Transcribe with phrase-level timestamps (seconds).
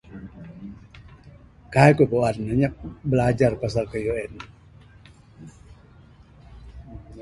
[1.73, 2.73] Kaii ku puan ne anyap
[3.09, 4.33] bilajar pasal kayuh en.